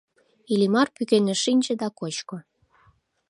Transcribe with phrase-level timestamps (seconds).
[0.51, 2.37] Иллимар пӱкеныш шинче да кочко.